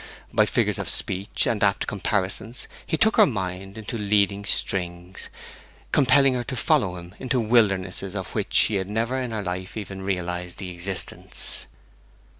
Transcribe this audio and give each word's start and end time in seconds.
By 0.33 0.47
figures 0.47 0.79
of 0.79 0.89
speech 0.89 1.45
and 1.45 1.61
apt 1.63 1.85
comparisons 1.85 2.67
he 2.87 2.97
took 2.97 3.17
her 3.17 3.27
mind 3.27 3.77
into 3.77 3.99
leading 3.99 4.45
strings, 4.45 5.29
compelling 5.91 6.33
her 6.33 6.43
to 6.45 6.55
follow 6.55 6.97
him 6.97 7.13
into 7.19 7.39
wildernesses 7.39 8.15
of 8.15 8.33
which 8.33 8.51
she 8.51 8.77
had 8.77 8.89
never 8.89 9.21
in 9.21 9.29
her 9.29 9.43
life 9.43 9.77
even 9.77 10.01
realized 10.01 10.57
the 10.57 10.71
existence. 10.71 11.67